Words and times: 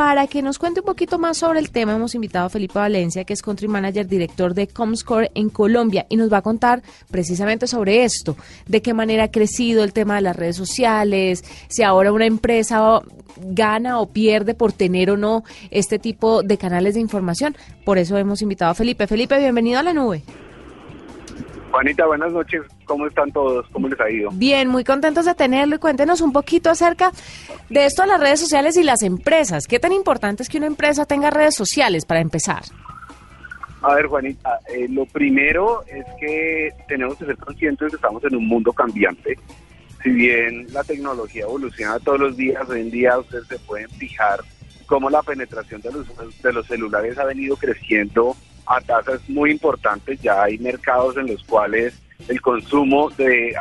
para 0.00 0.26
que 0.28 0.40
nos 0.40 0.58
cuente 0.58 0.80
un 0.80 0.86
poquito 0.86 1.18
más 1.18 1.36
sobre 1.36 1.58
el 1.58 1.70
tema, 1.70 1.94
hemos 1.94 2.14
invitado 2.14 2.46
a 2.46 2.48
Felipe 2.48 2.78
Valencia, 2.78 3.24
que 3.24 3.34
es 3.34 3.42
Country 3.42 3.68
Manager, 3.68 4.06
director 4.06 4.54
de 4.54 4.66
Comscore 4.66 5.30
en 5.34 5.50
Colombia, 5.50 6.06
y 6.08 6.16
nos 6.16 6.32
va 6.32 6.38
a 6.38 6.42
contar 6.42 6.80
precisamente 7.10 7.66
sobre 7.66 8.02
esto, 8.04 8.34
de 8.66 8.80
qué 8.80 8.94
manera 8.94 9.24
ha 9.24 9.30
crecido 9.30 9.84
el 9.84 9.92
tema 9.92 10.14
de 10.14 10.22
las 10.22 10.34
redes 10.34 10.56
sociales, 10.56 11.44
si 11.68 11.82
ahora 11.82 12.12
una 12.12 12.24
empresa 12.24 13.02
gana 13.42 14.00
o 14.00 14.06
pierde 14.06 14.54
por 14.54 14.72
tener 14.72 15.10
o 15.10 15.18
no 15.18 15.44
este 15.70 15.98
tipo 15.98 16.42
de 16.42 16.56
canales 16.56 16.94
de 16.94 17.00
información. 17.00 17.54
Por 17.84 17.98
eso 17.98 18.16
hemos 18.16 18.40
invitado 18.40 18.70
a 18.70 18.74
Felipe. 18.74 19.06
Felipe, 19.06 19.38
bienvenido 19.38 19.80
a 19.80 19.82
la 19.82 19.92
nube. 19.92 20.22
Juanita, 21.72 22.06
buenas 22.06 22.32
noches. 22.32 22.62
¿Cómo 22.90 23.06
están 23.06 23.30
todos? 23.30 23.68
¿Cómo 23.70 23.86
les 23.86 24.00
ha 24.00 24.10
ido? 24.10 24.30
Bien, 24.32 24.66
muy 24.66 24.82
contentos 24.82 25.24
de 25.24 25.36
tenerlo 25.36 25.76
y 25.76 25.78
cuéntenos 25.78 26.20
un 26.20 26.32
poquito 26.32 26.70
acerca 26.70 27.12
de 27.68 27.86
esto 27.86 28.04
las 28.04 28.18
redes 28.18 28.40
sociales 28.40 28.76
y 28.76 28.82
las 28.82 29.04
empresas. 29.04 29.68
¿Qué 29.68 29.78
tan 29.78 29.92
importante 29.92 30.42
es 30.42 30.48
que 30.48 30.58
una 30.58 30.66
empresa 30.66 31.06
tenga 31.06 31.30
redes 31.30 31.54
sociales 31.54 32.04
para 32.04 32.18
empezar? 32.18 32.64
A 33.82 33.94
ver, 33.94 34.06
Juanita, 34.06 34.58
eh, 34.74 34.88
lo 34.88 35.06
primero 35.06 35.84
es 35.86 36.04
que 36.18 36.70
tenemos 36.88 37.16
que 37.16 37.26
ser 37.26 37.36
conscientes 37.36 37.86
de 37.86 37.90
que 37.90 37.94
estamos 37.94 38.24
en 38.24 38.34
un 38.34 38.48
mundo 38.48 38.72
cambiante. 38.72 39.38
Si 40.02 40.10
bien 40.10 40.66
la 40.72 40.82
tecnología 40.82 41.44
evoluciona 41.44 42.00
todos 42.00 42.18
los 42.18 42.36
días, 42.36 42.68
hoy 42.68 42.80
en 42.80 42.90
día 42.90 43.16
ustedes 43.20 43.46
se 43.46 43.58
pueden 43.60 43.88
fijar 43.90 44.40
cómo 44.86 45.08
la 45.10 45.22
penetración 45.22 45.80
de 45.80 45.92
los, 45.92 46.42
de 46.42 46.52
los 46.52 46.66
celulares 46.66 47.16
ha 47.18 47.24
venido 47.24 47.56
creciendo 47.56 48.34
a 48.66 48.80
tasas 48.80 49.20
muy 49.28 49.52
importantes. 49.52 50.20
Ya 50.20 50.42
hay 50.42 50.58
mercados 50.58 51.16
en 51.18 51.28
los 51.28 51.44
cuales 51.44 51.94
el 52.28 52.40
consumo 52.40 53.10
de, 53.10 53.54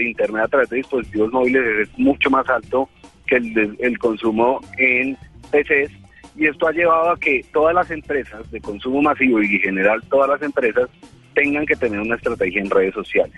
Internet 0.00 0.44
a 0.44 0.48
través 0.48 0.70
de 0.70 0.76
dispositivos 0.78 1.32
móviles 1.32 1.88
es 1.88 1.98
mucho 1.98 2.30
más 2.30 2.48
alto 2.48 2.88
que 3.26 3.36
el, 3.36 3.76
el 3.78 3.98
consumo 3.98 4.60
en 4.78 5.16
PCs. 5.50 5.90
Y 6.36 6.46
esto 6.46 6.66
ha 6.66 6.72
llevado 6.72 7.10
a 7.10 7.18
que 7.18 7.44
todas 7.52 7.74
las 7.74 7.90
empresas 7.90 8.50
de 8.50 8.60
consumo 8.60 9.02
masivo 9.02 9.40
y 9.40 9.54
en 9.54 9.60
general 9.60 10.02
todas 10.08 10.28
las 10.28 10.42
empresas 10.42 10.90
tengan 11.34 11.66
que 11.66 11.76
tener 11.76 12.00
una 12.00 12.16
estrategia 12.16 12.60
en 12.60 12.70
redes 12.70 12.94
sociales. 12.94 13.36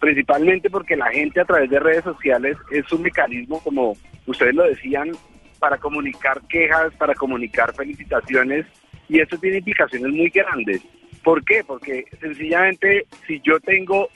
Principalmente 0.00 0.70
porque 0.70 0.96
la 0.96 1.10
gente 1.10 1.40
a 1.40 1.44
través 1.44 1.70
de 1.70 1.78
redes 1.78 2.04
sociales 2.04 2.56
es 2.70 2.90
un 2.92 3.02
mecanismo, 3.02 3.60
como 3.60 3.96
ustedes 4.26 4.54
lo 4.54 4.64
decían, 4.64 5.12
para 5.58 5.78
comunicar 5.78 6.40
quejas, 6.48 6.92
para 6.94 7.14
comunicar 7.14 7.74
felicitaciones 7.74 8.66
y 9.08 9.20
esto 9.20 9.38
tiene 9.38 9.58
implicaciones 9.58 10.10
muy 10.10 10.30
grandes. 10.30 10.82
¿Por 11.24 11.44
qué? 11.44 11.64
Porque 11.64 12.04
sencillamente 12.20 13.06
si 13.26 13.40
yo 13.40 13.58
tengo 13.60 14.08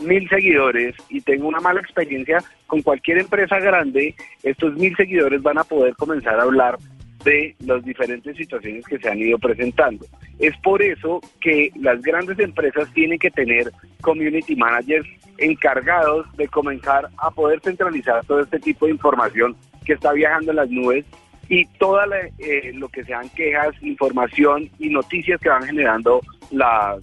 mil 0.00 0.28
seguidores 0.28 0.96
y 1.08 1.20
tengo 1.20 1.46
una 1.46 1.60
mala 1.60 1.80
experiencia 1.80 2.42
con 2.66 2.82
cualquier 2.82 3.18
empresa 3.18 3.58
grande, 3.60 4.14
estos 4.42 4.74
mil 4.74 4.94
seguidores 4.96 5.40
van 5.42 5.58
a 5.58 5.64
poder 5.64 5.94
comenzar 5.94 6.40
a 6.40 6.42
hablar 6.42 6.76
de 7.24 7.54
las 7.60 7.84
diferentes 7.84 8.36
situaciones 8.36 8.84
que 8.86 8.98
se 8.98 9.08
han 9.08 9.18
ido 9.18 9.38
presentando. 9.38 10.06
Es 10.38 10.56
por 10.58 10.82
eso 10.82 11.20
que 11.40 11.70
las 11.76 12.00
grandes 12.02 12.38
empresas 12.38 12.90
tienen 12.94 13.18
que 13.18 13.30
tener 13.30 13.70
community 14.00 14.56
managers 14.56 15.06
encargados 15.38 16.26
de 16.36 16.48
comenzar 16.48 17.08
a 17.18 17.30
poder 17.30 17.60
centralizar 17.60 18.24
todo 18.24 18.40
este 18.40 18.58
tipo 18.58 18.86
de 18.86 18.92
información 18.92 19.54
que 19.84 19.92
está 19.92 20.12
viajando 20.12 20.50
en 20.50 20.56
las 20.56 20.70
nubes 20.70 21.04
y 21.48 21.66
todo 21.78 22.00
eh, 22.38 22.72
lo 22.74 22.88
que 22.88 23.04
sean 23.04 23.28
quejas, 23.30 23.74
información 23.82 24.70
y 24.78 24.88
noticias 24.88 25.40
que 25.40 25.48
van 25.48 25.64
generando 25.64 26.20
la, 26.50 26.98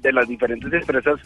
de 0.00 0.12
las 0.12 0.28
diferentes 0.28 0.72
empresas 0.72 1.20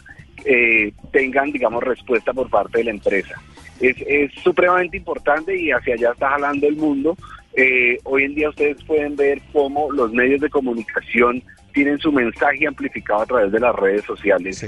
eh, 0.45 0.91
tengan, 1.11 1.51
digamos, 1.51 1.83
respuesta 1.83 2.33
por 2.33 2.49
parte 2.49 2.79
de 2.79 2.85
la 2.85 2.91
empresa. 2.91 3.35
Es, 3.79 3.95
es 4.07 4.31
supremamente 4.43 4.97
importante 4.97 5.57
y 5.59 5.71
hacia 5.71 5.95
allá 5.95 6.11
está 6.11 6.29
jalando 6.29 6.67
el 6.67 6.75
mundo. 6.75 7.17
Eh, 7.53 7.97
hoy 8.03 8.23
en 8.23 8.35
día 8.35 8.49
ustedes 8.49 8.83
pueden 8.83 9.15
ver 9.15 9.41
cómo 9.53 9.91
los 9.91 10.11
medios 10.11 10.41
de 10.41 10.49
comunicación 10.49 11.41
tienen 11.73 11.99
su 11.99 12.11
mensaje 12.11 12.67
amplificado 12.67 13.21
a 13.21 13.25
través 13.25 13.51
de 13.51 13.59
las 13.59 13.75
redes 13.75 14.03
sociales. 14.05 14.65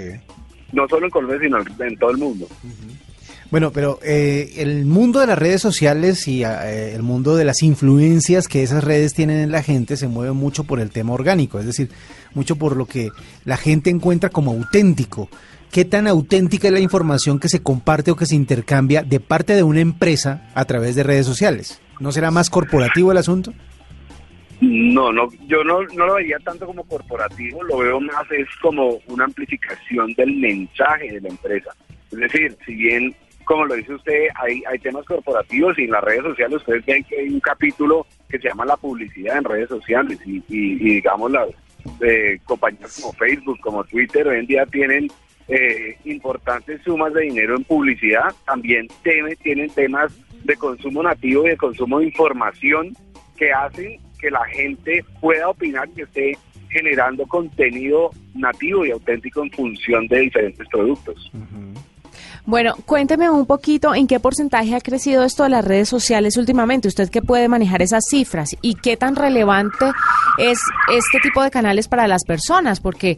No 0.72 0.88
solo 0.88 1.06
en 1.06 1.12
Colombia, 1.12 1.40
sino 1.40 1.58
en 1.86 1.98
todo 1.98 2.12
el 2.12 2.18
mundo. 2.18 2.48
Bueno, 3.50 3.72
pero 3.72 4.00
eh, 4.04 4.56
el 4.58 4.86
mundo 4.86 5.22
de 5.22 5.28
las 5.28 5.40
redes 5.40 5.62
sociales 5.62 6.28
y 6.28 6.44
eh, 6.44 6.94
el 6.94 7.02
mundo 7.02 7.38
de 7.38 7.46
las 7.46 7.64
influencias 7.64 8.50
que 8.50 8.62
esas 8.62 8.84
redes 8.84 9.14
tienen 9.14 9.40
en 9.40 9.52
la 9.52 9.64
gente 9.64 9.96
se 9.96 10.10
mueve 10.10 10.34
mucho 10.34 10.66
por 10.66 10.82
el 10.82 10.92
tema 10.92 11.14
orgánico, 11.14 11.58
es 11.58 11.66
decir, 11.66 11.90
mucho 12.34 12.58
por 12.58 12.76
lo 12.76 12.86
que 12.86 13.10
la 13.46 13.56
gente 13.56 13.90
encuentra 13.90 14.30
como 14.30 14.52
auténtico. 14.52 15.30
¿Qué 15.72 15.86
tan 15.86 16.08
auténtica 16.08 16.68
es 16.68 16.74
la 16.74 16.82
información 16.82 17.40
que 17.40 17.48
se 17.48 17.64
comparte 17.64 18.12
o 18.12 18.18
que 18.18 18.26
se 18.26 18.36
intercambia 18.36 19.04
de 19.04 19.20
parte 19.22 19.56
de 19.56 19.64
una 19.64 19.80
empresa 19.80 20.50
a 20.54 20.66
través 20.66 20.96
de 20.96 21.04
redes 21.04 21.26
sociales? 21.26 21.82
¿No 22.02 22.12
será 22.12 22.32
más 22.32 22.50
corporativo 22.50 23.12
el 23.12 23.18
asunto? 23.18 23.54
No, 24.60 25.14
no, 25.14 25.30
yo 25.48 25.64
no, 25.64 25.84
no 25.84 26.06
lo 26.06 26.16
vería 26.16 26.38
tanto 26.40 26.66
como 26.66 26.84
corporativo, 26.84 27.64
lo 27.64 27.78
veo 27.78 28.00
más 28.02 28.30
es 28.32 28.48
como 28.62 29.00
una 29.08 29.26
amplificación 29.26 30.14
del 30.14 30.36
mensaje 30.36 31.14
de 31.14 31.22
la 31.22 31.30
empresa. 31.30 31.72
Es 32.12 32.18
decir, 32.18 32.58
si 32.66 32.74
bien 32.74 33.16
como 33.48 33.66
lo 33.66 33.76
dice 33.76 33.94
usted, 33.94 34.28
hay, 34.36 34.62
temas 34.80 35.06
corporativos 35.06 35.80
y 35.80 35.86
en 35.86 35.92
las 35.92 36.04
redes 36.04 36.24
sociales 36.24 36.58
ustedes 36.58 36.86
ven 36.86 37.04
que 37.06 37.18
hay 37.18 37.30
un 37.30 37.40
capítulo 37.40 38.06
que 38.30 38.38
se 38.40 38.50
llama 38.50 38.66
la 38.66 38.76
publicidad 38.76 39.38
en 39.38 39.46
redes 39.46 39.70
sociales 39.70 40.20
y, 40.26 40.42
digamos 40.76 41.32
las 41.32 41.48
eh, 42.02 42.40
compañías 42.44 43.00
como 43.00 43.14
Facebook, 43.14 43.58
como 43.62 43.86
Twitter, 43.86 44.28
hoy 44.28 44.40
en 44.40 44.48
día 44.48 44.66
tienen 44.66 45.08
eh, 45.48 45.98
importantes 46.04 46.82
sumas 46.84 47.14
de 47.14 47.22
dinero 47.22 47.56
en 47.56 47.64
publicidad, 47.64 48.36
también 48.46 48.90
tienen 49.42 49.70
temas 49.70 50.12
de 50.44 50.56
consumo 50.58 51.02
nativo 51.02 51.46
y 51.46 51.52
de 51.52 51.58
consumo 51.58 52.00
de 52.00 52.08
información 52.08 52.98
que 53.38 53.54
hacen 53.54 53.98
que 54.20 54.30
la 54.30 54.44
gente 54.48 55.06
pueda 55.22 55.48
opinar 55.48 55.88
que 55.92 56.02
esté 56.02 56.38
generando 56.70 57.26
contenido 57.26 58.12
nativo 58.36 58.86
y 58.86 58.92
auténtico 58.92 59.42
en 59.42 59.52
función 59.52 60.06
de 60.10 60.20
diferentes 60.20 60.68
productos. 60.68 61.32
Bueno, 62.48 62.76
cuénteme 62.86 63.30
un 63.30 63.46
poquito 63.46 63.94
en 63.94 64.08
qué 64.08 64.22
porcentaje 64.22 64.74
ha 64.74 64.80
crecido 64.80 65.26
esto 65.26 65.44
de 65.44 65.50
las 65.50 65.66
redes 65.66 65.90
sociales 65.90 66.38
últimamente. 66.38 66.88
Usted 66.88 67.10
que 67.10 67.22
puede 67.22 67.50
manejar 67.50 67.82
esas 67.82 68.06
cifras 68.10 68.56
y 68.62 68.76
qué 68.76 68.96
tan 68.96 69.18
relevante 69.18 69.92
es 70.38 70.58
este 70.90 71.20
tipo 71.20 71.44
de 71.44 71.52
canales 71.52 71.90
para 71.90 72.08
las 72.08 72.24
personas, 72.24 72.80
porque 72.80 73.18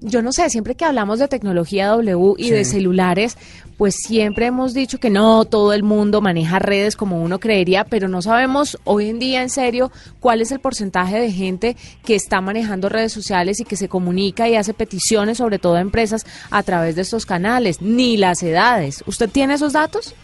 yo 0.00 0.22
no 0.22 0.32
sé, 0.32 0.48
siempre 0.50 0.74
que 0.74 0.84
hablamos 0.84 1.18
de 1.18 1.28
tecnología 1.28 1.88
W 1.88 2.34
y 2.38 2.50
de 2.50 2.64
celulares, 2.64 3.36
pues 3.76 3.96
siempre 3.96 4.46
hemos 4.46 4.74
dicho 4.74 4.98
que 4.98 5.10
no 5.10 5.44
todo 5.44 5.72
el 5.72 5.82
mundo 5.82 6.20
maneja 6.20 6.58
redes 6.58 6.96
como 6.96 7.22
uno 7.22 7.38
creería, 7.38 7.84
pero 7.84 8.08
no 8.08 8.22
sabemos 8.22 8.78
hoy 8.84 9.08
en 9.08 9.18
día 9.18 9.42
en 9.42 9.50
serio 9.50 9.90
cuál 10.20 10.40
es 10.40 10.50
el 10.50 10.60
porcentaje 10.60 11.18
de 11.20 11.32
gente 11.32 11.76
que 12.04 12.14
está 12.14 12.40
manejando 12.40 12.88
redes 12.88 13.12
sociales 13.12 13.60
y 13.60 13.64
que 13.64 13.76
se 13.76 13.88
comunica 13.88 14.48
y 14.48 14.56
hace 14.56 14.74
peticiones, 14.74 15.38
sobre 15.38 15.58
todo 15.58 15.76
a 15.76 15.80
empresas, 15.80 16.26
a 16.50 16.62
través 16.62 16.96
de 16.96 17.02
estos 17.02 17.26
canales, 17.26 17.80
ni 17.80 18.16
las 18.16 18.42
edades. 18.42 19.04
¿Usted 19.06 19.28
tiene 19.30 19.54
esos 19.54 19.72
datos? 19.72 20.14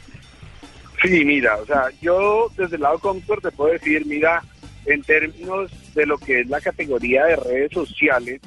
Sí, 1.02 1.24
mira, 1.24 1.56
o 1.56 1.66
sea, 1.66 1.84
yo 2.00 2.50
desde 2.56 2.76
el 2.76 2.82
lado 2.82 2.98
Comfort 2.98 3.42
te 3.42 3.50
puedo 3.50 3.72
decir, 3.72 4.06
mira, 4.06 4.42
en 4.86 5.02
términos 5.02 5.70
de 5.94 6.06
lo 6.06 6.18
que 6.18 6.40
es 6.40 6.48
la 6.48 6.60
categoría 6.60 7.24
de 7.26 7.36
redes 7.36 7.72
sociales, 7.72 8.40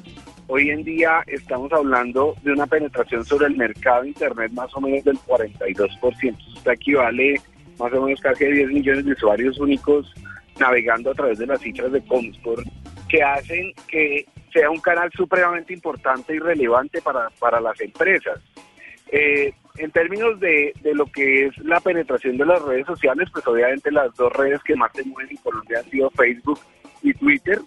Hoy 0.50 0.70
en 0.70 0.82
día 0.82 1.22
estamos 1.26 1.70
hablando 1.74 2.34
de 2.42 2.52
una 2.52 2.66
penetración 2.66 3.22
sobre 3.22 3.48
el 3.48 3.56
mercado 3.56 4.02
de 4.02 4.08
Internet 4.08 4.50
más 4.52 4.74
o 4.74 4.80
menos 4.80 5.04
del 5.04 5.18
42%. 5.18 6.56
Esto 6.56 6.70
equivale 6.70 7.34
más 7.78 7.92
o 7.92 8.02
menos 8.02 8.18
casi 8.22 8.46
a 8.46 8.48
10 8.48 8.68
millones 8.68 9.04
de 9.04 9.12
usuarios 9.12 9.60
únicos 9.60 10.10
navegando 10.58 11.10
a 11.10 11.14
través 11.14 11.38
de 11.38 11.46
las 11.46 11.60
cifras 11.60 11.92
de 11.92 12.02
Comsport, 12.02 12.66
que 13.10 13.22
hacen 13.22 13.74
que 13.88 14.24
sea 14.50 14.70
un 14.70 14.80
canal 14.80 15.10
supremamente 15.14 15.74
importante 15.74 16.34
y 16.34 16.38
relevante 16.38 17.02
para, 17.02 17.28
para 17.38 17.60
las 17.60 17.78
empresas. 17.82 18.40
Eh, 19.12 19.52
en 19.76 19.90
términos 19.90 20.40
de, 20.40 20.72
de, 20.80 20.94
lo 20.94 21.04
que 21.12 21.46
es 21.46 21.58
la 21.58 21.78
penetración 21.80 22.38
de 22.38 22.46
las 22.46 22.62
redes 22.62 22.86
sociales, 22.86 23.28
pues 23.30 23.46
obviamente 23.46 23.90
las 23.92 24.14
dos 24.14 24.32
redes 24.32 24.62
que 24.62 24.74
más 24.76 24.92
se 24.94 25.04
mueven 25.04 25.30
en 25.30 25.42
Colombia 25.42 25.80
han 25.80 25.90
sido 25.90 26.08
Facebook 26.10 26.58
y 27.02 27.12
Twitter. 27.12 27.60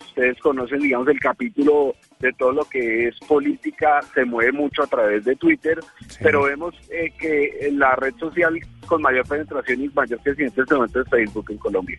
Ustedes 0.00 0.38
conocen, 0.40 0.80
digamos, 0.80 1.08
el 1.08 1.20
capítulo 1.20 1.94
de 2.24 2.32
todo 2.32 2.52
lo 2.52 2.64
que 2.64 3.08
es 3.08 3.18
política 3.20 4.00
se 4.14 4.24
mueve 4.24 4.52
mucho 4.52 4.82
a 4.82 4.86
través 4.86 5.24
de 5.24 5.36
Twitter, 5.36 5.78
pero 6.22 6.44
vemos 6.44 6.74
eh, 6.90 7.12
que 7.18 7.70
la 7.72 7.94
red 7.96 8.14
social 8.16 8.58
con 8.86 9.02
mayor 9.02 9.28
penetración 9.28 9.82
y 9.82 9.88
mayor 9.90 10.18
crecimiento 10.20 10.60
en 10.60 10.64
este 10.64 10.74
momento 10.74 11.00
es 11.02 11.08
Facebook 11.10 11.50
en 11.50 11.58
Colombia. 11.58 11.98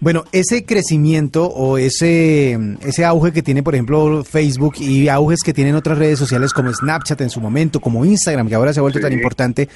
Bueno, 0.00 0.24
ese 0.32 0.64
crecimiento 0.64 1.46
o 1.46 1.78
ese, 1.78 2.58
ese 2.82 3.04
auge 3.04 3.32
que 3.32 3.42
tiene, 3.42 3.62
por 3.62 3.74
ejemplo, 3.74 4.24
Facebook 4.24 4.74
y 4.78 5.08
auges 5.08 5.40
que 5.42 5.52
tienen 5.52 5.74
otras 5.74 5.98
redes 5.98 6.18
sociales 6.18 6.52
como 6.52 6.72
Snapchat 6.72 7.20
en 7.20 7.30
su 7.30 7.40
momento, 7.40 7.80
como 7.80 8.04
Instagram, 8.04 8.48
que 8.48 8.54
ahora 8.54 8.72
se 8.72 8.80
ha 8.80 8.82
vuelto 8.82 9.00
tan 9.00 9.12
importante, 9.12 9.68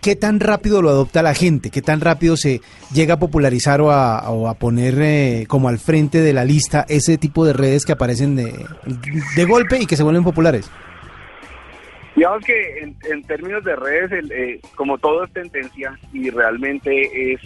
¿qué 0.00 0.16
tan 0.16 0.40
rápido 0.40 0.82
lo 0.82 0.90
adopta 0.90 1.22
la 1.22 1.34
gente? 1.34 1.70
¿Qué 1.70 1.82
tan 1.82 2.00
rápido 2.00 2.36
se 2.36 2.60
llega 2.92 3.14
a 3.14 3.18
popularizar 3.18 3.80
o 3.80 3.90
a, 3.90 4.54
poner 4.54 4.94
eh, 5.00 5.44
como 5.48 5.68
al 5.68 5.78
frente 5.78 6.20
de 6.20 6.32
la 6.32 6.44
lista 6.44 6.84
ese 6.88 7.18
tipo 7.18 7.44
de 7.44 7.52
redes 7.52 7.84
que 7.86 7.92
aparecen 7.92 8.36
de, 8.36 8.52
de 9.36 9.44
golpe 9.44 9.78
y 9.80 9.86
que 9.86 9.96
se 9.96 10.02
vuelven 10.02 10.24
populares? 10.24 10.70
Digamos 12.16 12.44
que 12.44 12.92
en, 13.08 13.22
términos 13.24 13.64
de 13.64 13.76
redes, 13.76 14.30
eh, 14.30 14.60
como 14.74 14.98
todo 14.98 15.24
es 15.24 15.32
tendencia 15.32 15.98
y 16.12 16.28
realmente 16.30 17.32
es 17.32 17.40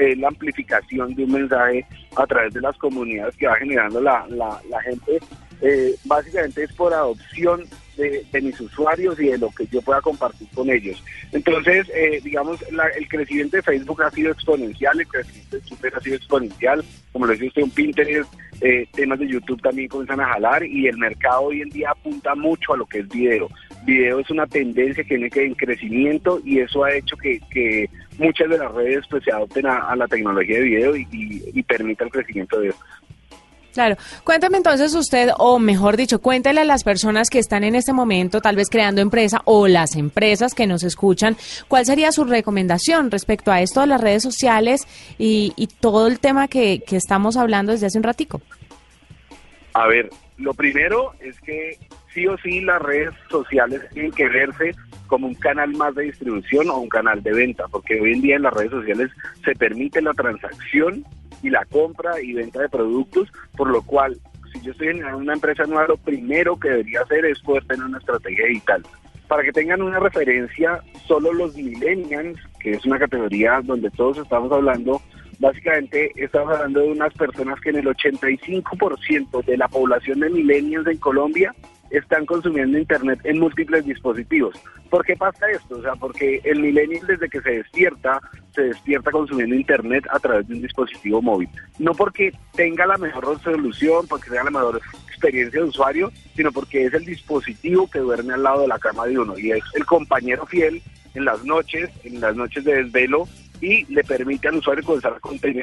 eh, 0.00 0.16
la 0.16 0.28
amplificación 0.28 1.14
de 1.14 1.24
un 1.24 1.32
mensaje 1.32 1.84
a 2.16 2.26
través 2.26 2.54
de 2.54 2.60
las 2.60 2.76
comunidades 2.78 3.36
que 3.36 3.46
va 3.46 3.56
generando 3.56 4.00
la, 4.00 4.26
la, 4.28 4.60
la 4.68 4.80
gente. 4.82 5.18
Eh, 5.60 5.94
básicamente 6.04 6.64
es 6.64 6.72
por 6.72 6.94
adopción 6.94 7.64
de, 7.98 8.40
mis 8.40 8.60
usuarios 8.60 9.18
y 9.20 9.26
de 9.26 9.38
lo 9.38 9.50
que 9.50 9.66
yo 9.66 9.82
pueda 9.82 10.00
compartir 10.00 10.48
con 10.54 10.70
ellos. 10.70 11.02
Entonces, 11.32 11.90
eh, 11.94 12.20
digamos, 12.22 12.60
el 12.62 13.08
crecimiento 13.08 13.56
de 13.56 13.62
Facebook 13.62 14.02
ha 14.02 14.10
sido 14.10 14.32
exponencial, 14.32 15.00
el 15.00 15.08
crecimiento 15.08 15.56
de 15.56 15.62
Twitter 15.62 15.92
ha 15.96 16.00
sido 16.00 16.16
exponencial, 16.16 16.84
como 17.12 17.26
lo 17.26 17.32
dice 17.32 17.48
usted, 17.48 17.62
un 17.62 17.70
Pinterest, 17.70 18.32
eh, 18.60 18.88
temas 18.92 19.18
de 19.18 19.28
YouTube 19.28 19.62
también 19.62 19.88
comienzan 19.88 20.20
a 20.20 20.32
jalar 20.32 20.64
y 20.64 20.88
el 20.88 20.98
mercado 20.98 21.42
hoy 21.42 21.62
en 21.62 21.70
día 21.70 21.90
apunta 21.90 22.34
mucho 22.34 22.74
a 22.74 22.76
lo 22.76 22.86
que 22.86 23.00
es 23.00 23.08
video. 23.08 23.48
Video 23.84 24.18
es 24.18 24.30
una 24.30 24.46
tendencia 24.46 25.04
que 25.04 25.16
viene 25.16 25.30
en 25.32 25.54
crecimiento 25.54 26.40
y 26.44 26.58
eso 26.60 26.84
ha 26.84 26.92
hecho 26.92 27.16
que, 27.16 27.40
que 27.50 27.88
muchas 28.18 28.48
de 28.48 28.58
las 28.58 28.72
redes 28.72 29.04
pues 29.08 29.24
se 29.24 29.32
adopten 29.32 29.66
a, 29.66 29.94
la 29.94 30.08
tecnología 30.08 30.58
de 30.58 30.64
video 30.64 30.96
y, 30.96 31.06
y, 31.12 31.62
permita 31.62 32.04
el 32.04 32.10
crecimiento 32.10 32.60
de. 32.60 32.74
Claro. 33.78 33.94
Cuéntame 34.24 34.56
entonces 34.56 34.92
usted, 34.96 35.30
o 35.38 35.60
mejor 35.60 35.96
dicho, 35.96 36.20
cuéntele 36.20 36.62
a 36.62 36.64
las 36.64 36.82
personas 36.82 37.30
que 37.30 37.38
están 37.38 37.62
en 37.62 37.76
este 37.76 37.92
momento 37.92 38.40
tal 38.40 38.56
vez 38.56 38.68
creando 38.68 39.00
empresa 39.00 39.40
o 39.44 39.68
las 39.68 39.94
empresas 39.94 40.52
que 40.52 40.66
nos 40.66 40.82
escuchan, 40.82 41.36
¿cuál 41.68 41.86
sería 41.86 42.10
su 42.10 42.24
recomendación 42.24 43.12
respecto 43.12 43.52
a 43.52 43.60
esto 43.60 43.80
de 43.82 43.86
las 43.86 44.00
redes 44.00 44.24
sociales 44.24 44.80
y, 45.16 45.68
todo 45.80 46.08
el 46.08 46.18
tema 46.18 46.48
que, 46.48 46.82
que 46.84 46.96
estamos 46.96 47.36
hablando 47.36 47.70
desde 47.70 47.86
hace 47.86 47.98
un 47.98 48.02
ratico? 48.02 48.40
A 49.74 49.86
ver, 49.86 50.10
lo 50.38 50.54
primero 50.54 51.12
es 51.20 51.40
que 51.42 51.78
sí 52.12 52.26
o 52.26 52.36
sí 52.38 52.60
las 52.62 52.82
redes 52.82 53.10
sociales 53.30 53.80
tienen 53.92 54.10
que 54.10 54.28
verse 54.28 54.74
como 55.06 55.28
un 55.28 55.34
canal 55.34 55.70
más 55.74 55.94
de 55.94 56.02
distribución 56.02 56.68
o 56.68 56.78
un 56.78 56.88
canal 56.88 57.22
de 57.22 57.32
venta, 57.32 57.68
porque 57.70 58.00
hoy 58.00 58.14
en 58.14 58.22
día 58.22 58.34
en 58.34 58.42
las 58.42 58.54
redes 58.54 58.72
sociales 58.72 59.12
se 59.44 59.54
permite 59.54 60.02
la 60.02 60.14
transacción 60.14 61.04
y 61.42 61.50
la 61.50 61.64
compra 61.66 62.20
y 62.20 62.32
venta 62.32 62.60
de 62.60 62.68
productos, 62.68 63.28
por 63.56 63.68
lo 63.68 63.82
cual 63.82 64.18
si 64.52 64.60
yo 64.62 64.72
estoy 64.72 64.88
en 64.88 65.04
una 65.04 65.34
empresa 65.34 65.64
nueva, 65.64 65.86
lo 65.86 65.96
primero 65.96 66.58
que 66.58 66.70
debería 66.70 67.02
hacer 67.02 67.24
es 67.26 67.38
poder 67.40 67.64
tener 67.66 67.84
una 67.84 67.98
estrategia 67.98 68.46
digital. 68.46 68.82
Para 69.26 69.42
que 69.42 69.52
tengan 69.52 69.82
una 69.82 69.98
referencia, 69.98 70.82
solo 71.06 71.32
los 71.32 71.54
millennials, 71.54 72.40
que 72.60 72.72
es 72.72 72.84
una 72.86 72.98
categoría 72.98 73.60
donde 73.62 73.90
todos 73.90 74.18
estamos 74.18 74.50
hablando, 74.50 75.02
básicamente 75.38 76.10
estamos 76.16 76.54
hablando 76.54 76.80
de 76.80 76.92
unas 76.92 77.12
personas 77.12 77.60
que 77.60 77.70
en 77.70 77.76
el 77.76 77.86
85% 77.86 79.44
de 79.44 79.56
la 79.56 79.68
población 79.68 80.20
de 80.20 80.30
millennials 80.30 80.86
en 80.86 80.96
Colombia 80.96 81.54
están 81.90 82.26
consumiendo 82.26 82.78
Internet 82.78 83.20
en 83.24 83.38
múltiples 83.38 83.84
dispositivos. 83.84 84.54
¿Por 84.90 85.04
qué 85.04 85.16
pasa 85.16 85.50
esto? 85.50 85.76
O 85.78 85.82
sea, 85.82 85.94
porque 85.96 86.40
el 86.44 86.60
millennial 86.60 87.06
desde 87.06 87.28
que 87.28 87.40
se 87.40 87.50
despierta, 87.50 88.20
se 88.54 88.62
despierta 88.62 89.10
consumiendo 89.10 89.54
Internet 89.54 90.06
a 90.10 90.18
través 90.18 90.48
de 90.48 90.54
un 90.54 90.62
dispositivo 90.62 91.20
móvil. 91.20 91.48
No 91.78 91.94
porque 91.94 92.32
tenga 92.54 92.86
la 92.86 92.96
mejor 92.96 93.36
resolución, 93.36 94.06
porque 94.08 94.30
tenga 94.30 94.44
la 94.44 94.50
mejor 94.50 94.80
experiencia 95.06 95.60
de 95.60 95.68
usuario, 95.68 96.12
sino 96.36 96.52
porque 96.52 96.84
es 96.84 96.94
el 96.94 97.04
dispositivo 97.04 97.90
que 97.90 97.98
duerme 97.98 98.34
al 98.34 98.42
lado 98.42 98.62
de 98.62 98.68
la 98.68 98.78
cama 98.78 99.06
de 99.06 99.18
uno 99.18 99.36
y 99.36 99.50
es 99.50 99.64
el 99.74 99.84
compañero 99.84 100.46
fiel 100.46 100.80
en 101.14 101.24
las 101.24 101.44
noches, 101.44 101.90
en 102.04 102.20
las 102.20 102.36
noches 102.36 102.64
de 102.64 102.84
desvelo 102.84 103.26
y 103.60 103.84
le 103.92 104.04
permite 104.04 104.48
al 104.48 104.56
usuario 104.56 104.84
comenzar 104.84 105.18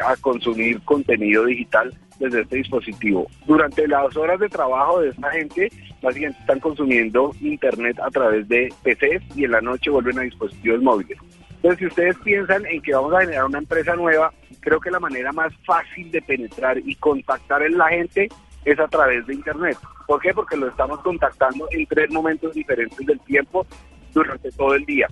a, 0.06 0.16
consumir 0.18 0.82
contenido 0.82 1.46
digital 1.46 1.94
desde 2.20 2.42
este 2.42 2.58
dispositivo. 2.58 3.28
Durante 3.46 3.88
las 3.88 4.16
horas 4.16 4.40
de 4.40 4.50
trabajo 4.50 5.02
de 5.02 5.10
esta 5.10 5.32
gente, 5.32 5.70
básicamente 6.02 6.40
están 6.40 6.60
consumiendo 6.60 7.32
internet 7.42 7.98
a 8.00 8.10
través 8.10 8.48
de 8.48 8.74
PCs 8.84 9.38
y 9.38 9.46
en 9.46 9.52
la 9.52 9.62
noche 9.62 9.90
vuelven 9.90 10.20
a 10.20 10.24
dispositivos 10.24 10.82
móviles. 10.82 11.18
Entonces, 11.56 11.80
si 11.80 11.86
ustedes 11.88 12.18
piensan 12.20 12.66
en 12.68 12.82
que 12.82 12.94
vamos 12.94 13.14
a 13.14 13.22
generar 13.22 13.46
una 13.46 13.58
empresa 13.58 13.96
nueva, 13.96 14.32
creo 14.60 14.80
que 14.80 14.92
la 14.92 15.00
manera 15.00 15.32
más 15.32 15.54
fácil 15.66 16.12
de 16.12 16.22
penetrar 16.22 16.78
y 16.78 16.96
contactar 16.96 17.64
en 17.64 17.78
la 17.78 17.90
gente 17.90 18.30
es 18.66 18.80
a 18.80 18.88
través 18.88 19.26
de 19.26 19.34
internet. 19.34 19.78
¿Por 20.08 20.22
qué? 20.22 20.34
Porque 20.34 20.58
lo 20.58 20.68
estamos 20.68 21.00
contactando 21.02 21.68
en 21.72 21.86
tres 21.88 22.12
momentos 22.12 22.54
diferentes 22.54 23.06
del 23.06 23.20
tiempo 23.22 23.66
durante 24.14 24.52
todo 24.52 24.76
el 24.76 24.86
día. 24.86 25.08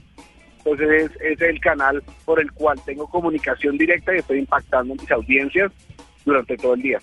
Entonces 0.57 1.11
es, 1.19 1.41
el 1.41 1.59
canal 1.59 2.01
por 2.25 2.39
el 2.39 2.51
cual 2.51 2.79
tengo 2.85 3.07
comunicación 3.07 3.77
directa 3.77 4.15
y 4.15 4.19
estoy 4.19 4.39
impactando 4.39 4.95
mis 4.95 5.11
audiencias 5.11 5.71
durante 6.25 6.57
todo 6.57 6.73
el 6.73 6.81
día. 6.81 6.99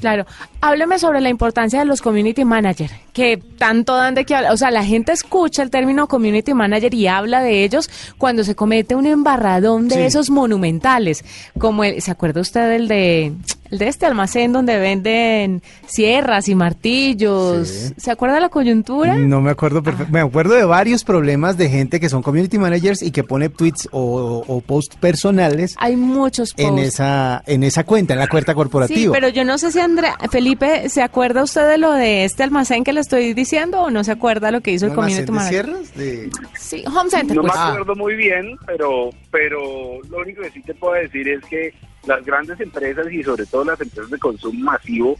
Claro, 0.00 0.24
hábleme 0.62 0.98
sobre 0.98 1.20
la 1.20 1.28
importancia 1.28 1.78
de 1.78 1.84
los 1.84 2.00
community 2.00 2.44
manager, 2.44 2.90
que 3.12 3.36
tanto 3.36 3.94
dan 3.94 4.14
de 4.14 4.24
que 4.24 4.34
hablar. 4.34 4.52
O 4.52 4.56
sea, 4.56 4.70
la 4.70 4.82
gente 4.82 5.12
escucha 5.12 5.62
el 5.62 5.70
término 5.70 6.08
community 6.08 6.54
manager 6.54 6.94
y 6.94 7.06
habla 7.06 7.42
de 7.42 7.64
ellos 7.64 7.90
cuando 8.16 8.44
se 8.44 8.54
comete 8.54 8.94
un 8.94 9.06
embarradón 9.06 9.88
de 9.88 10.06
esos 10.06 10.30
monumentales, 10.30 11.24
como 11.58 11.84
el, 11.84 12.00
¿se 12.00 12.10
acuerda 12.10 12.40
usted 12.40 12.70
del 12.70 12.88
de 12.88 13.34
de 13.78 13.88
este 13.88 14.06
almacén 14.06 14.52
donde 14.52 14.78
venden 14.78 15.62
sierras 15.86 16.48
y 16.48 16.54
martillos. 16.54 17.92
¿Se 17.96 18.10
acuerda 18.10 18.36
de 18.36 18.40
la 18.40 18.48
coyuntura? 18.48 19.16
No 19.16 19.40
me 19.40 19.50
acuerdo 19.50 19.82
perfecto. 19.82 20.12
Me 20.12 20.20
acuerdo 20.20 20.54
de 20.54 20.64
varios 20.64 21.04
problemas 21.04 21.56
de 21.56 21.68
gente 21.68 22.00
que 22.00 22.08
son 22.08 22.22
community 22.22 22.58
managers 22.58 23.02
y 23.02 23.10
que 23.10 23.24
pone 23.24 23.48
tweets 23.48 23.88
o, 23.92 24.44
o 24.46 24.60
posts 24.60 24.96
personales. 24.96 25.74
Hay 25.78 25.96
muchos 25.96 26.52
posts. 26.52 26.70
En 26.70 26.78
esa, 26.78 27.42
en 27.46 27.62
esa 27.62 27.84
cuenta, 27.84 28.14
en 28.14 28.20
la 28.20 28.28
cuenta 28.28 28.54
corporativa. 28.54 28.98
Sí, 28.98 29.08
pero 29.12 29.28
yo 29.28 29.44
no 29.44 29.58
sé 29.58 29.72
si 29.72 29.80
Andrea, 29.80 30.16
Felipe, 30.30 30.88
¿se 30.88 31.02
acuerda 31.02 31.42
usted 31.42 31.68
de 31.68 31.78
lo 31.78 31.92
de 31.92 32.24
este 32.24 32.42
almacén 32.42 32.84
que 32.84 32.92
le 32.92 33.00
estoy 33.00 33.34
diciendo 33.34 33.80
o 33.82 33.90
no 33.90 34.04
se 34.04 34.12
acuerda 34.12 34.50
lo 34.50 34.60
que 34.60 34.72
hizo 34.72 34.86
el 34.86 34.94
community 34.94 35.30
manager? 35.30 35.66
De 35.94 36.30
sierras? 36.30 36.50
Sí, 36.58 36.84
Home 36.86 37.10
Center. 37.10 37.36
No 37.36 37.42
me 37.42 37.48
pues. 37.48 37.60
acuerdo 37.60 37.94
muy 37.94 38.14
bien, 38.14 38.56
pero, 38.66 39.10
pero 39.30 40.02
lo 40.08 40.18
único 40.18 40.42
que 40.42 40.50
sí 40.50 40.62
te 40.62 40.74
puedo 40.74 40.94
decir 40.94 41.28
es 41.28 41.44
que 41.46 41.72
las 42.06 42.24
grandes 42.24 42.60
empresas 42.60 43.10
y 43.12 43.22
sobre 43.22 43.46
todo 43.46 43.64
las 43.64 43.80
empresas 43.80 44.10
de 44.10 44.18
consumo 44.18 44.64
masivo 44.64 45.18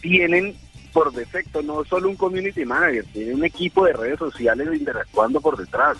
tienen 0.00 0.54
por 0.92 1.12
defecto 1.12 1.60
no 1.60 1.84
solo 1.84 2.08
un 2.08 2.16
community 2.16 2.64
manager, 2.64 3.04
tienen 3.12 3.34
un 3.34 3.44
equipo 3.44 3.84
de 3.84 3.92
redes 3.92 4.18
sociales 4.18 4.68
interactuando 4.72 5.40
por 5.40 5.56
detrás. 5.56 5.98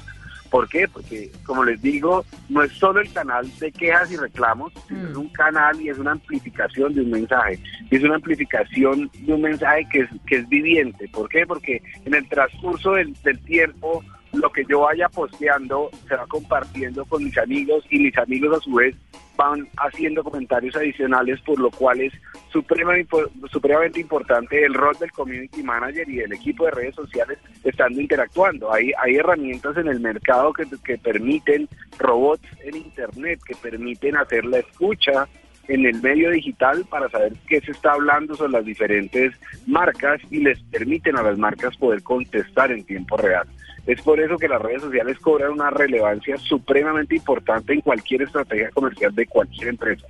¿Por 0.50 0.68
qué? 0.68 0.86
Porque, 0.86 1.32
como 1.44 1.64
les 1.64 1.82
digo, 1.82 2.24
no 2.48 2.62
es 2.62 2.70
solo 2.74 3.00
el 3.00 3.12
canal 3.12 3.50
de 3.58 3.72
quejas 3.72 4.12
y 4.12 4.16
reclamos, 4.16 4.72
sino 4.86 5.08
es 5.08 5.16
mm. 5.16 5.20
un 5.20 5.28
canal 5.30 5.80
y 5.80 5.88
es 5.88 5.98
una 5.98 6.12
amplificación 6.12 6.94
de 6.94 7.00
un 7.00 7.10
mensaje. 7.10 7.58
Y 7.90 7.96
es 7.96 8.04
una 8.04 8.14
amplificación 8.14 9.10
de 9.12 9.32
un 9.32 9.42
mensaje 9.42 9.84
que 9.90 10.00
es, 10.02 10.10
que 10.28 10.36
es 10.36 10.48
viviente. 10.48 11.08
¿Por 11.08 11.28
qué? 11.28 11.44
Porque 11.44 11.82
en 12.04 12.14
el 12.14 12.28
transcurso 12.28 12.92
del, 12.92 13.16
del 13.24 13.40
tiempo, 13.40 14.04
lo 14.36 14.50
que 14.50 14.64
yo 14.68 14.80
vaya 14.80 15.08
posteando 15.08 15.90
se 16.08 16.16
va 16.16 16.26
compartiendo 16.26 17.04
con 17.04 17.24
mis 17.24 17.36
amigos 17.38 17.84
y 17.90 17.98
mis 17.98 18.16
amigos 18.18 18.58
a 18.58 18.60
su 18.60 18.74
vez 18.74 18.96
van 19.36 19.68
haciendo 19.78 20.22
comentarios 20.22 20.76
adicionales, 20.76 21.40
por 21.40 21.58
lo 21.58 21.70
cual 21.70 22.00
es 22.00 22.12
supremamente, 22.52 24.00
importante 24.00 24.64
el 24.64 24.74
rol 24.74 24.96
del 25.00 25.10
community 25.10 25.62
manager 25.62 26.08
y 26.08 26.16
del 26.16 26.32
equipo 26.32 26.66
de 26.66 26.70
redes 26.70 26.94
sociales 26.94 27.38
estando 27.64 28.00
interactuando. 28.00 28.72
Hay, 28.72 28.92
hay 29.02 29.16
herramientas 29.16 29.76
en 29.76 29.88
el 29.88 30.00
mercado 30.00 30.52
que, 30.52 30.66
que 30.84 30.98
permiten 30.98 31.68
robots 31.98 32.46
en 32.62 32.76
Internet, 32.76 33.40
que 33.44 33.56
permiten 33.56 34.16
hacer 34.16 34.44
la 34.44 34.58
escucha 34.58 35.26
en 35.68 35.86
el 35.86 36.00
medio 36.02 36.30
digital 36.30 36.84
para 36.88 37.08
saber 37.08 37.32
qué 37.48 37.60
se 37.60 37.70
está 37.70 37.92
hablando 37.92 38.34
sobre 38.34 38.52
las 38.52 38.64
diferentes 38.64 39.34
marcas 39.66 40.20
y 40.30 40.38
les 40.40 40.62
permiten 40.64 41.16
a 41.16 41.22
las 41.22 41.38
marcas 41.38 41.76
poder 41.76 42.02
contestar 42.02 42.70
en 42.70 42.84
tiempo 42.84 43.16
real. 43.16 43.48
Es 43.86 44.00
por 44.00 44.18
eso 44.18 44.36
que 44.38 44.48
las 44.48 44.62
redes 44.62 44.82
sociales 44.82 45.18
cobran 45.18 45.52
una 45.52 45.70
relevancia 45.70 46.36
supremamente 46.38 47.16
importante 47.16 47.74
en 47.74 47.80
cualquier 47.80 48.22
estrategia 48.22 48.70
comercial 48.70 49.14
de 49.14 49.26
cualquier 49.26 49.68
empresa 49.68 50.06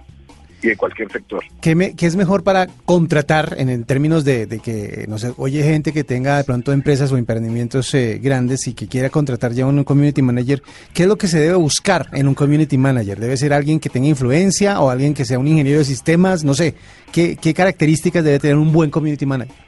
y 0.62 0.68
de 0.68 0.76
cualquier 0.76 1.10
sector. 1.10 1.42
¿Qué, 1.60 1.94
es 1.98 2.16
mejor 2.16 2.42
para 2.42 2.68
contratar 2.84 3.56
en, 3.58 3.84
términos 3.84 4.24
de, 4.24 4.46
que, 4.62 5.06
no 5.08 5.18
sé, 5.18 5.32
oye 5.36 5.62
gente 5.62 5.92
que 5.92 6.04
tenga 6.04 6.38
de 6.38 6.44
pronto 6.44 6.72
empresas 6.72 7.10
o 7.12 7.16
emprendimientos 7.16 7.92
eh, 7.94 8.20
grandes 8.22 8.66
y 8.68 8.74
que 8.74 8.86
quiera 8.86 9.10
contratar 9.10 9.52
ya 9.52 9.66
un 9.66 9.82
community 9.84 10.22
manager? 10.22 10.62
¿Qué 10.92 11.02
es 11.02 11.08
lo 11.08 11.16
que 11.16 11.26
se 11.26 11.40
debe 11.40 11.56
buscar 11.56 12.08
en 12.12 12.28
un 12.28 12.34
community 12.34 12.78
manager? 12.78 13.18
¿Debe 13.18 13.36
ser 13.36 13.52
alguien 13.52 13.80
que 13.80 13.90
tenga 13.90 14.08
influencia 14.08 14.80
o 14.80 14.88
alguien 14.88 15.14
que 15.14 15.24
sea 15.24 15.38
un 15.38 15.48
ingeniero 15.48 15.80
de 15.80 15.84
sistemas? 15.84 16.44
No 16.44 16.54
sé, 16.54 16.74
¿qué, 17.12 17.36
qué 17.36 17.52
características 17.52 18.24
debe 18.24 18.38
tener 18.38 18.56
un 18.56 18.72
buen 18.72 18.90
community 18.90 19.26
manager? 19.26 19.63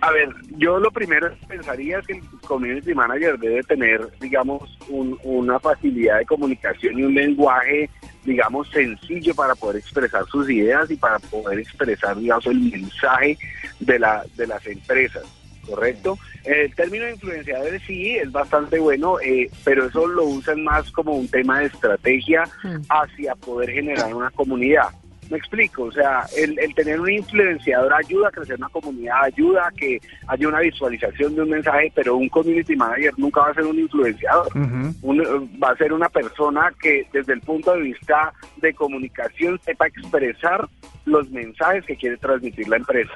A 0.00 0.12
ver, 0.12 0.28
yo 0.56 0.78
lo 0.78 0.90
primero 0.90 1.28
pensaría 1.48 2.00
que 2.02 2.14
el 2.14 2.22
community 2.46 2.94
manager 2.94 3.38
debe 3.38 3.62
tener, 3.64 4.08
digamos, 4.20 4.78
una 4.88 5.58
facilidad 5.58 6.18
de 6.18 6.26
comunicación 6.26 6.98
y 6.98 7.02
un 7.02 7.14
lenguaje, 7.14 7.90
digamos, 8.24 8.70
sencillo 8.70 9.34
para 9.34 9.54
poder 9.56 9.76
expresar 9.78 10.24
sus 10.26 10.48
ideas 10.48 10.90
y 10.90 10.96
para 10.96 11.18
poder 11.18 11.58
expresar, 11.58 12.16
digamos, 12.16 12.46
el 12.46 12.60
mensaje 12.60 13.36
de, 13.80 13.98
la, 13.98 14.24
de 14.36 14.46
las 14.46 14.64
empresas. 14.66 15.24
¿correcto? 15.68 16.18
El 16.44 16.74
término 16.74 17.04
de 17.04 17.12
influenciadores 17.12 17.82
sí 17.86 18.16
es 18.16 18.32
bastante 18.32 18.78
bueno, 18.78 19.20
eh, 19.20 19.50
pero 19.64 19.86
eso 19.86 20.06
lo 20.06 20.24
usan 20.24 20.64
más 20.64 20.90
como 20.92 21.12
un 21.12 21.28
tema 21.28 21.60
de 21.60 21.66
estrategia 21.66 22.44
hmm. 22.62 22.82
hacia 22.88 23.34
poder 23.34 23.70
generar 23.70 24.14
una 24.14 24.30
comunidad. 24.30 24.88
Me 25.30 25.36
explico, 25.36 25.84
o 25.84 25.92
sea, 25.92 26.24
el, 26.36 26.58
el, 26.58 26.74
tener 26.74 27.00
un 27.00 27.10
influenciador 27.10 27.92
ayuda 27.92 28.28
a 28.28 28.30
crecer 28.30 28.56
una 28.56 28.68
comunidad, 28.70 29.24
ayuda 29.24 29.68
a 29.68 29.70
que 29.72 30.00
haya 30.26 30.48
una 30.48 30.60
visualización 30.60 31.34
de 31.34 31.42
un 31.42 31.50
mensaje, 31.50 31.92
pero 31.94 32.16
un 32.16 32.28
community 32.28 32.74
manager 32.74 33.12
nunca 33.18 33.42
va 33.42 33.48
a 33.48 33.54
ser 33.54 33.66
un 33.66 33.78
influenciador. 33.78 34.48
va 34.56 35.70
a 35.70 35.76
ser 35.76 35.92
una 35.92 36.08
persona 36.08 36.72
que 36.80 37.06
desde 37.12 37.34
el 37.34 37.40
punto 37.40 37.74
de 37.74 37.82
vista 37.82 38.32
de 38.56 38.72
comunicación 38.72 39.60
sepa 39.64 39.86
expresar 39.86 40.66
los 41.04 41.30
mensajes 41.30 41.84
que 41.84 41.96
quiere 41.96 42.16
transmitir 42.16 42.68
la 42.68 42.76
empresa. 42.76 43.14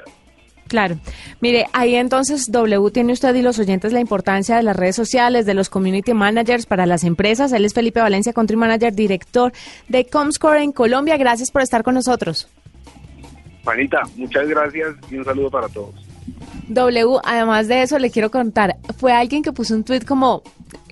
Claro. 0.72 0.96
Mire, 1.42 1.66
ahí 1.74 1.96
entonces 1.96 2.50
W 2.50 2.90
tiene 2.92 3.12
usted 3.12 3.34
y 3.34 3.42
los 3.42 3.58
oyentes 3.58 3.92
la 3.92 4.00
importancia 4.00 4.56
de 4.56 4.62
las 4.62 4.74
redes 4.74 4.96
sociales, 4.96 5.44
de 5.44 5.52
los 5.52 5.68
community 5.68 6.14
managers 6.14 6.64
para 6.64 6.86
las 6.86 7.04
empresas. 7.04 7.52
Él 7.52 7.66
es 7.66 7.74
Felipe 7.74 8.00
Valencia, 8.00 8.32
country 8.32 8.56
manager, 8.56 8.94
director 8.94 9.52
de 9.88 10.06
Comscore 10.06 10.62
en 10.62 10.72
Colombia. 10.72 11.18
Gracias 11.18 11.50
por 11.50 11.60
estar 11.60 11.82
con 11.82 11.92
nosotros. 11.92 12.48
Juanita, 13.64 14.00
muchas 14.16 14.48
gracias 14.48 14.94
y 15.10 15.16
un 15.16 15.26
saludo 15.26 15.50
para 15.50 15.68
todos. 15.68 15.94
W, 16.68 17.18
además 17.22 17.68
de 17.68 17.82
eso, 17.82 17.98
le 17.98 18.10
quiero 18.10 18.30
contar, 18.30 18.76
fue 18.96 19.12
alguien 19.12 19.42
que 19.42 19.52
puso 19.52 19.74
un 19.74 19.84
tweet 19.84 20.06
como, 20.06 20.42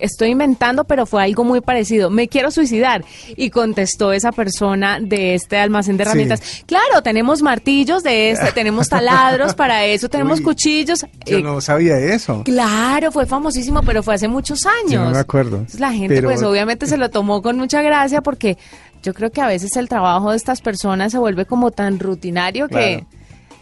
estoy 0.00 0.30
inventando, 0.30 0.84
pero 0.84 1.06
fue 1.06 1.22
algo 1.22 1.44
muy 1.44 1.60
parecido, 1.60 2.10
me 2.10 2.28
quiero 2.28 2.50
suicidar. 2.50 3.04
Y 3.36 3.50
contestó 3.50 4.12
esa 4.12 4.32
persona 4.32 4.98
de 5.00 5.34
este 5.34 5.58
almacén 5.58 5.96
de 5.96 6.02
herramientas, 6.04 6.64
claro, 6.66 7.02
tenemos 7.02 7.42
martillos 7.42 8.02
de 8.02 8.30
este, 8.30 8.52
tenemos 8.52 8.88
taladros 8.88 9.54
para 9.54 9.84
eso, 9.86 10.08
tenemos 10.08 10.40
cuchillos. 10.40 11.06
Yo 11.26 11.38
eh, 11.38 11.42
no 11.42 11.60
sabía 11.60 11.98
eso. 11.98 12.42
Claro, 12.44 13.12
fue 13.12 13.26
famosísimo, 13.26 13.82
pero 13.82 14.02
fue 14.02 14.14
hace 14.14 14.28
muchos 14.28 14.66
años. 14.66 15.04
no 15.04 15.10
me 15.10 15.18
acuerdo. 15.18 15.64
la 15.78 15.92
gente, 15.92 16.22
pues 16.22 16.42
obviamente 16.42 16.86
se 16.86 16.96
lo 16.96 17.10
tomó 17.10 17.42
con 17.42 17.56
mucha 17.56 17.82
gracia 17.82 18.20
porque 18.20 18.58
yo 19.02 19.14
creo 19.14 19.30
que 19.30 19.40
a 19.40 19.46
veces 19.46 19.76
el 19.76 19.88
trabajo 19.88 20.30
de 20.30 20.36
estas 20.36 20.60
personas 20.60 21.12
se 21.12 21.18
vuelve 21.18 21.46
como 21.46 21.70
tan 21.70 21.98
rutinario 21.98 22.68
que 22.68 23.06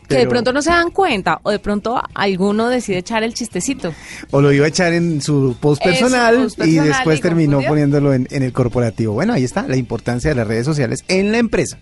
que 0.09 0.19
de 0.19 0.27
pronto 0.27 0.53
no 0.53 0.63
se 0.63 0.71
dan 0.71 0.91
cuenta 0.91 1.41
o 1.43 1.51
de 1.51 1.59
pronto 1.59 2.01
alguno 2.15 2.69
decide 2.69 2.99
echar 2.99 3.23
el 3.23 3.35
chistecito. 3.35 3.93
O 4.31 4.41
lo 4.41 4.53
iba 4.53 4.65
a 4.65 4.69
echar 4.69 4.93
en 4.93 5.21
su 5.21 5.57
post 5.61 5.83
personal, 5.83 6.49
y 6.65 6.77
después 6.77 7.21
terminó 7.21 7.61
poniéndolo 7.63 8.15
en, 8.15 8.27
en 8.31 8.43
el 8.43 8.53
corporativo. 8.53 9.15
Bueno, 9.15 9.33
ahí 9.33 9.45
está 9.45 9.67
la 9.69 9.77
importancia 9.77 10.31
de 10.31 10.37
las 10.37 10.47
redes 10.47 10.65
sociales 10.65 11.05
en 11.09 11.33
la 11.33 11.39
empresa. 11.39 11.79